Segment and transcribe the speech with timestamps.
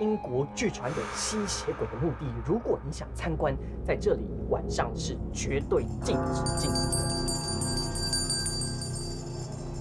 [0.00, 7.08] 英国据传有吸血鬼的墓地，如果你想参观，在这里晚上是绝对禁止进入的。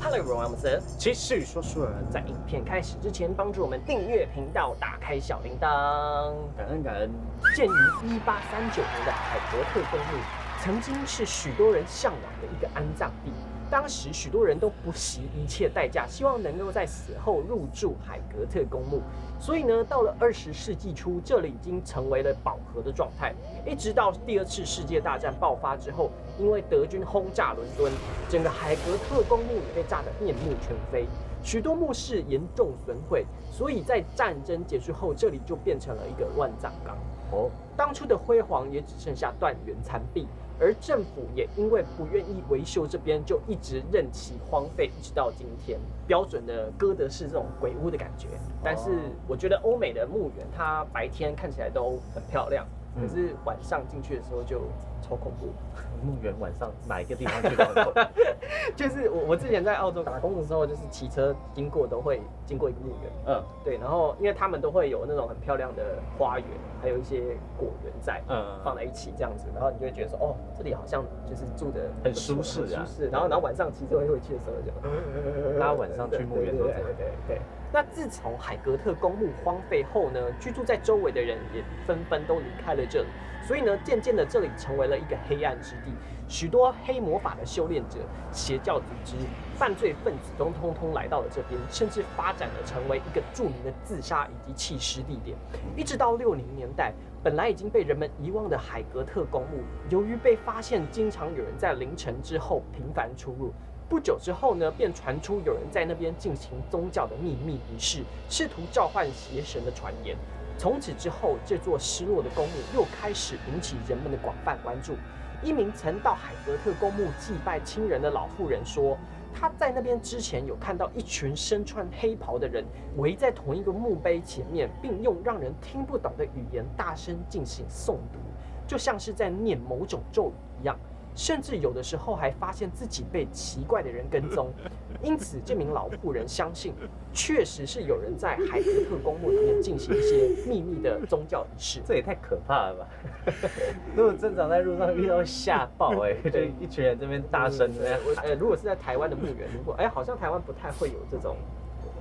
[0.02, 1.94] Hello everyone，我是继续说书人。
[2.10, 7.12] 在影片开始之前，帮助我们订阅频道，打开小铃铛，感恩感恩。
[7.56, 10.18] 建于一八三九年的海伯特公墓，
[10.64, 13.32] 曾经是许多人向往的一个安葬地。
[13.70, 19.02] 当时许多人都不惜一切代价，希望能够在死后入住海格特公墓。
[19.40, 23.34] 所以呢，到了二十世纪初，这里已经成为了饱和的状态。
[23.66, 27.92] 一直到第二次世界大战爆发之后，因为德军轰炸伦敦，
[28.30, 31.06] 整个海格特公墓也被炸得面目全非，
[31.44, 33.26] 许多墓室严重损毁。
[33.52, 36.98] 所以在战争结束后，这里就变成了一个乱葬岗。
[37.32, 40.26] 哦，当初的辉煌也只剩下断垣残壁。
[40.60, 45.80] 而政府也因为不愿意维修这边，就一直任其荒废，一直到今天。
[46.08, 48.28] 标准的哥德式这种鬼屋的感觉。
[48.64, 52.66] 但是我觉得欧美的墓园，它白天看起来都很漂亮，
[53.00, 54.62] 可是晚上进去的时候就
[55.02, 55.48] 超恐怖。
[56.04, 58.00] 墓园晚上哪一个地方最恐怖？
[58.78, 63.12] 就是我我之前在澳洲打工的时候，就是骑车经过都会经过一个墓园。
[63.26, 66.48] 嗯，对，然后因为他们都会有那种很漂亮的花园，
[66.80, 72.86] 还有一些果园在，嗯，放在一起这样子，然后你就会觉得说，哦，这里好像就是住的很舒适啊。
[72.86, 73.10] 舒适。
[73.10, 77.42] 然后然后晚上骑车回去的时候就，大家晚上去墓园都对对对。
[77.72, 83.08] 那自从海格特公墓荒废后呢，居住在周围的人也纷纷都离开了这里。
[83.46, 85.94] 所以呢，渐渐的，这里成为了一个黑暗之地，
[86.28, 88.00] 许多黑魔法的修炼者、
[88.32, 89.16] 邪教组织、
[89.56, 95.38] 犯罪分子都通通来到了这边，甚至发展了成为一个著名的自杀以及弃尸地点。
[95.78, 96.94] 一直到六零年代，
[97.24, 103.54] 本来已经被人们遗忘的海格特公墓，由于被发现经常有人在凌晨之后频繁出入，
[103.90, 110.18] 不久之后呢，便传出有人在那边进行宗教的秘密仪式，试图召唤邪神的传言。
[110.58, 114.94] 从此之后，这座失落的公墓又开始引起人们的广泛关注。
[115.42, 118.98] 一名曾到海格特公墓祭拜亲人的老妇人说，
[119.34, 122.66] 她在那边之前有看到一群身穿黑袍的人
[122.98, 128.20] 围在同一个墓碑前面，并用让人听不懂的语言大声进行诵读，
[128.68, 130.76] 就像是在念某种咒语一样。
[131.18, 134.54] 甚至有的时候还发现自己被奇怪的人跟踪，
[135.02, 136.74] 因此这名老妇人相信，
[137.12, 141.82] 确实是有人在海德特公墓里面进行一些秘密的宗教仪式。
[141.84, 142.88] 这也太可怕了吧！
[143.98, 148.00] 如果正常在路上遇到吓爆哎， 就一群人这边大声的。
[148.24, 151.36] 呃，如果是在台湾的墓园，如果哎，好像台湾不太会有这种。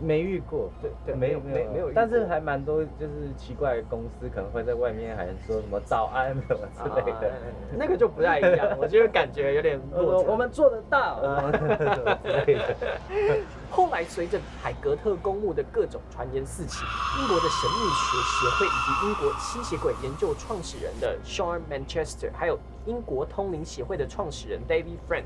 [0.01, 7.33] 没遇过，对对，没有没有没有，但是还蛮多，就是奇怪的公司可能会在外面还说什么早安什么之类的，
[7.77, 11.21] 那个就不太一样，我觉得感觉有点我我们做得到。
[13.71, 16.85] 后来随着海格特公墓的各种传言四起，
[17.21, 25.25] 英国的神秘学协会以及英国吸血鬼研究创始人的 Sean Manchester，还有英国通灵协会的创始人 David Friend，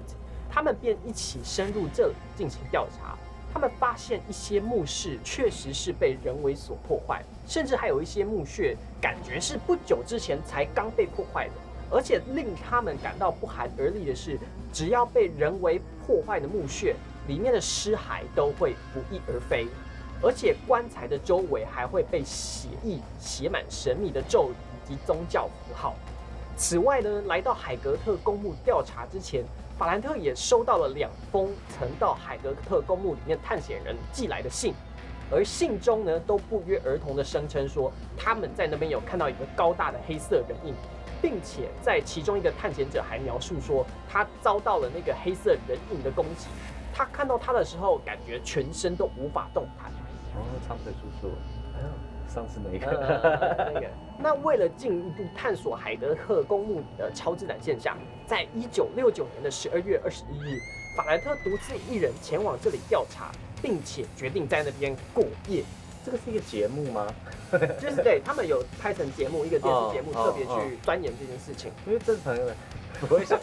[0.50, 3.14] 他们便一起深入这里进行调查。
[3.52, 11.52] 他们发现一些墓室确实是被人为所破坏，甚至还有一些墓穴感觉是不久之前才刚被破坏的。
[11.92, 14.38] 而且令他们感到不寒而栗的是，
[14.72, 16.94] 只要被人为破坏的墓穴，
[17.26, 19.66] 里面的尸骸都会不翼而飞，
[20.22, 25.96] 而且棺材的周围还会被血意写满神秘的咒语以及宗教符号。
[26.56, 29.44] 此外呢，来到海格特公墓调查之前。
[29.80, 34.74] 法兰特也收到了两封曾到海格特公墓里面探险人寄来的信，
[35.32, 40.74] 而信中呢都不约而同的声称说他们在那边有看到一个高大的黑色人影，
[41.22, 46.48] 并且在其中一个探险者还描述说他遭到了那个黑色人影的攻击，
[46.92, 49.90] 他看到他的时候感觉全身都无法动弹。
[50.34, 51.34] 哦，长腿叔叔。
[52.32, 52.86] 上次那个，
[53.74, 53.86] 那个，
[54.16, 60.60] 那为了进一步探索海德克公墓里的超自然现象，在一九六九年的十二月二十一日，
[60.96, 65.64] 法兰特独自一人前往这里调查，并且决定在那边过夜。
[66.02, 67.06] 这个是一个节目吗？
[67.78, 71.70] 就是对他们有拍成节目，一个电视节目，特别去钻研这件事情。
[71.86, 72.56] 因为正常人
[73.06, 73.38] 不会想，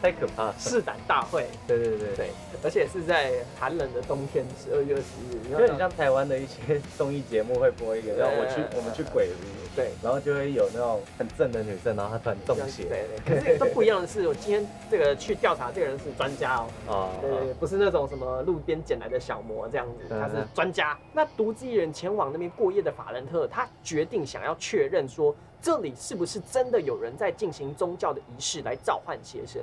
[0.00, 0.52] 太可怕。
[0.58, 2.30] 试胆大会，对对对对，
[2.62, 5.50] 而且是在寒冷的冬天，十二月二十日。
[5.50, 9.66] 有点像台湾的一些综艺节目会播一个，然后我去我们去鬼屋。
[9.76, 12.84] 对，然后就会有那种很正的女生，然后她突然中邪。
[12.84, 16.66] 对对，可是都不一样的是，我今天这个去调查，这个人是专家哦。
[16.88, 17.10] 哦。
[17.20, 20.96] 对，不是那种什么路边捡来的小魔这样子，他是专家。
[21.12, 29.62] 那独自一人前往那边过夜的法兰特，他决定想要确认说，这里是不是真的有人在进行宗教的仪式来召唤邪神。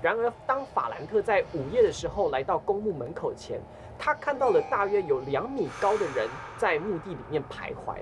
[0.00, 3.60] 然而，当法兰特在午夜的时候来到公墓门口前，
[3.98, 7.96] 他看到了大约有两米高的人在墓地里面徘徊。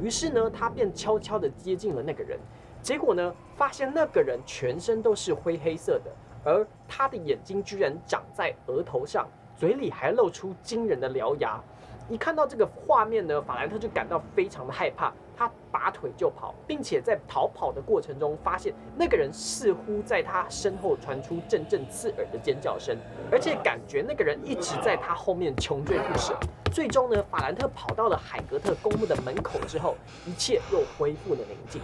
[0.00, 2.38] 于是呢，他便悄悄地接近了那个人。
[2.80, 6.10] 结果呢，发现那个人全身都是灰黑色的，
[6.42, 11.60] 而他的眼睛居然长在额头上，嘴里还露出惊人的獠牙。
[12.08, 15.12] 一看到这个画面呢，法兰特就感到非常的害怕。
[15.36, 22.96] 他拔腿就跑，并且在逃跑的过程中，发现那个人似乎在他身后传出阵阵刺耳的尖叫声，
[23.30, 26.38] 而且感觉那个人一直在他后面穷追不舍。
[26.72, 29.96] 最终呢，法兰特跑到了海格特公墓的门口之后，
[30.26, 31.80] 一切又恢复了宁静，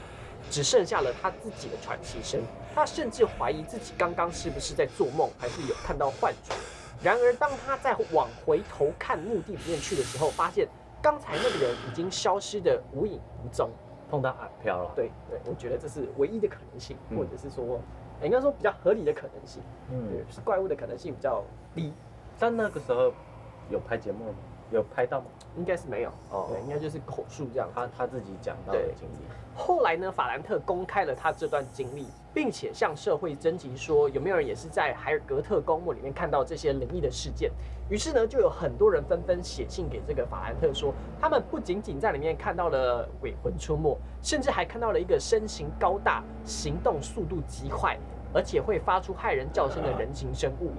[0.51, 2.41] 只剩下了他自己的喘息声。
[2.75, 6.55] 他甚至怀疑自己刚刚是不是在做梦，还是有看到幻觉。
[7.03, 10.69] 然而，当他在往回头看墓地里面去的时候，发现。
[11.01, 13.71] 刚才那个人已经消失的无影无踪，
[14.11, 14.93] 碰到海漂了。
[14.95, 17.81] 对对，我觉得这是唯一的可能性，或者是说，
[18.23, 19.63] 应该说比较合理的可能性。
[19.91, 21.43] 嗯，是怪物的可能性比较
[21.75, 21.93] 低。
[22.39, 23.13] 但那个时候
[23.71, 24.35] 有拍节目吗？
[24.71, 25.27] 有拍到吗？
[25.57, 27.69] 应该是没有哦，对，应该就是口述这样。
[27.75, 29.25] 他他自己讲到的经历。
[29.57, 37.51] 后来呢，法兰特公开了他这段经历，并且向社会征集说，有没有人也是在海尔格特公墓里面看到这些灵异的事件。
[37.91, 47.99] 于是呢，就有很多人纷纷写信给这个法兰特，说他们不仅仅在里面看到了鬼魂出没，甚至还看到了一个身形高大、行动速度极快。
[48.35, 50.71] 而且会发出骇人叫声的人形生物，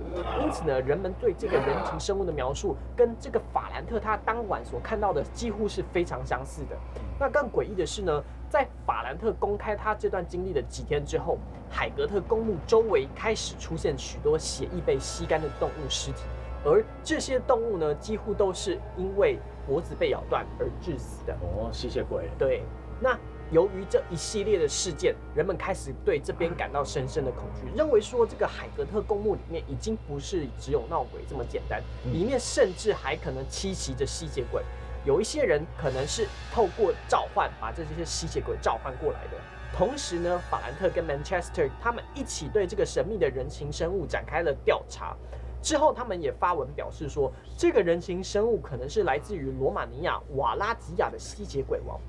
[0.42, 6.78] 因此呢，人们对这个人形生物的描述跟这个法兰特他当晚所看到的几乎是非常相似的。
[7.20, 11.38] 那更诡异的是呢，在法兰特公开他这段经历的几天之后，
[11.70, 16.24] 海格特公墓周围开始出现许多血液被吸干的动物尸体，
[16.64, 21.34] 而这些动物呢，几乎都是因为脖子被咬断而致死的。
[21.42, 22.30] 哦，吸血鬼。
[22.38, 22.64] 对，
[23.02, 23.18] 那。
[23.52, 31.82] 由于这一系列的事件，人们开始对这边感到深深的恐惧，认为说这个海格特公墓里面已经不是只有闹鬼这么简单，
[32.14, 34.64] 里面甚至还可能栖息着吸血鬼。
[35.04, 39.38] 有一些人可能是透过召唤把这些吸血鬼召唤过来的。
[39.76, 45.16] 同时呢，法兰特跟 Manchester 他们一起对这个神秘的人形生物展开了调查。
[45.62, 52.00] 之后，他们也发文表示说，这个人形生物可能是来自于罗马尼亚瓦拉吉亚的吸血鬼王。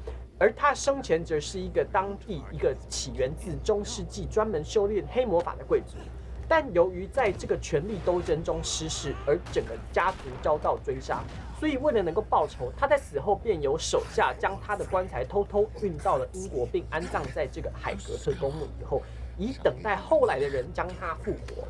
[0.40, 5.98] 而他生前则是一个当地一个起源自中世纪专门修炼黑魔法的贵族，
[6.48, 11.22] 但由于在这个权力斗争中失势，而整个家族遭到追杀，
[11.58, 19.02] 所以为了能够报仇，他在死后便由手下将他的棺材偷偷运到了英国，并安葬在这个海格特公墓以后，
[19.36, 21.68] 以等待后来的人将他复活。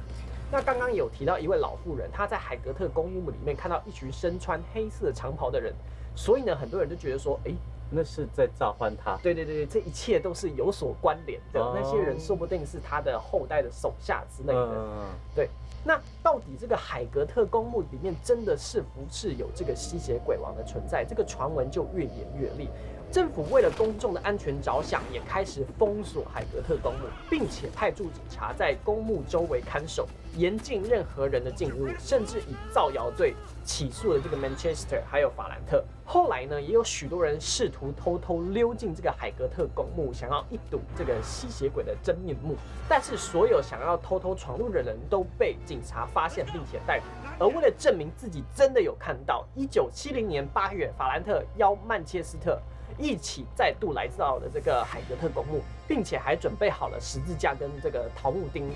[0.49, 5.75] 那刚刚有提到一位老妇人，她在海格特公墓里面看到一群身穿黑色长袍的人，
[6.15, 7.53] 所以呢，很多人就觉得说，哎。
[7.91, 9.19] 那是在召唤他。
[9.23, 11.61] 对对对对，这一切都是有所关联的。
[11.75, 15.07] 那些人说不定是他的后代的手下之类的。
[15.35, 15.49] 对，
[15.85, 21.05] 那到底这个海格特公墓里面真的是不是有这个吸血鬼王的存在？
[21.05, 22.69] 这个传闻就越演越烈。
[23.11, 33.35] 政府为了公众的安全着想，也开始封锁海格特公墓，并且派驻警察在公墓周围看守，严禁任何人的进入，甚至以造谣罪
[33.65, 35.85] 起诉了这个 Manchester 还有法兰特。
[36.05, 42.55] 后来呢，也有许多人试图偷偷溜进这个海格特公墓，想要一睹这个吸血鬼的真面目。
[42.89, 47.07] 但是，所有想要偷偷闯入的人都被警察发现，并且逮捕。
[47.45, 52.61] 而为了证明自己真的有看到，一九七零年八月，法兰特邀曼彻斯特。
[53.01, 58.71] 一起再度来到了这个海格特公墓，并且还准备好了十字架跟这个桃木钉，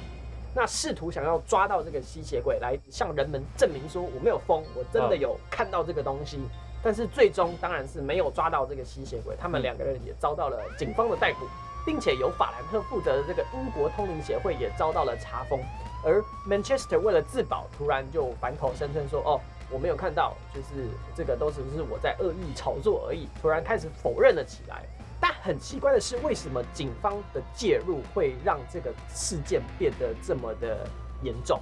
[0.54, 6.40] 那试图想要抓到这个吸血鬼，来向人们证明说我没有疯，我真的有看到这个东西。
[6.82, 11.46] 但是最终当然是没有抓到这个吸血鬼，他们两个人也遭到了警方的逮捕，
[11.84, 15.60] 并且由法兰克负责的这个英国通灵协会也遭到了查封。
[16.04, 19.40] 而 Manchester 为了自保，突然就反口声称说：“哦。”
[19.70, 23.28] 我没有看到，就是这个都只是我在恶意炒作而已。
[23.40, 24.84] 突然开始否认了起来，
[25.20, 30.86] 但很奇怪的是，为什么警方的介入会让这个事件变得这么的
[31.22, 31.60] 严重？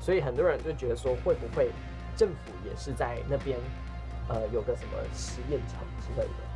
[0.00, 1.70] 所以很多人就觉得说，会不会
[2.16, 3.58] 政府也是在那边，
[4.28, 6.49] 呃，有个什么实验场之类的？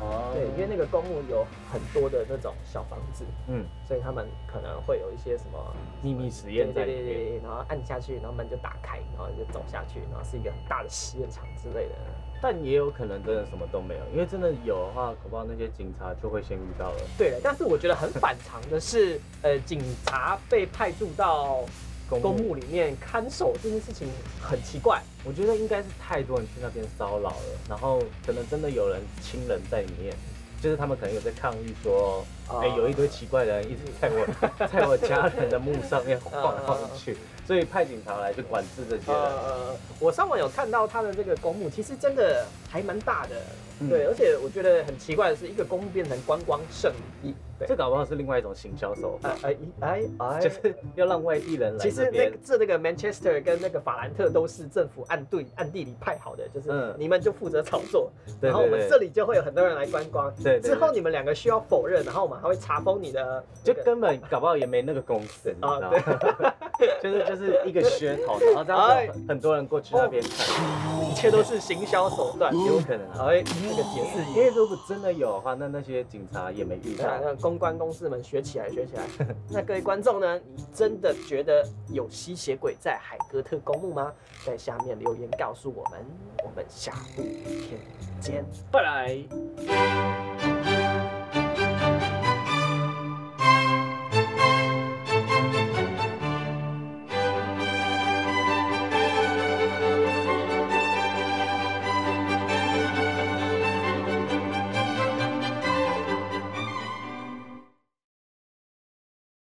[0.00, 5.58] 哦，对，因为那个公墓有很多的那种小房子，嗯，所以他们可能会有一些什么
[6.02, 11.94] 秘密实验在里面，然后按下去，然后门就打开，然后就走下去，然后是一个很大的实验场之类的。
[12.42, 17.00] 但也有可能真的什么都没有，因为真的有的话，恐怕那些警察就会先遇到了。
[17.16, 21.64] 对了，但是我觉得很反常的是，呃，警察被派驻到。
[22.08, 24.06] 公墓里面看守这件事情
[24.40, 27.36] 很奇怪，我觉得应该是太多人去那边骚扰了，
[27.68, 30.14] 然后可能真的有人亲人在里面，
[30.62, 34.26] 就是他们可能有在抗议说，啊哎、有一堆奇怪的人一直在我
[34.68, 39.20] 在我家人的墓上面晃来晃去，所以派警察来去管制这些人。
[39.20, 43.34] 呃，我上网有看到他的这个公墓，其实真的还蛮大的，
[43.80, 46.92] 嗯对，而且我觉得很奇怪的是，一个公墓变成观光胜
[47.22, 52.38] 地，对，这搞不好是另外一种行销手法，哎哎哎哎， 就是要让外地人来其实那这边个。
[52.44, 60.32] 这那个 Manchester 跟那个法兰特都是政府暗对暗地里派好的，就是嗯你们就负责炒作，对然后我们对对这里就会有很多人来观光。
[60.36, 65.98] 对对对之后你们两个需要否认，然后我们还会查封你的这个就根本搞不好也没那个公司，啊道吗？
[67.02, 72.52] 就是就是一个噱头，然后这样很多人过去那边看，一切都是行销手段。
[72.54, 73.28] 有可能啊。
[73.30, 77.34] 哎，这个解释因为如果真的有的话，那那些警察也没遇到那。
[77.36, 79.04] 公关公司们学起来，学起来。
[79.50, 80.40] 那各位观众呢？
[80.54, 84.12] 你真的觉得有吸血鬼在海哥特公墓吗？
[84.44, 86.04] 在下面留言告诉我们。
[86.44, 87.80] 我们下部片
[88.20, 89.85] 见，拜拜。